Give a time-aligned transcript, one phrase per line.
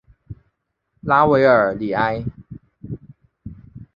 [1.01, 2.25] 拉韦尔里埃。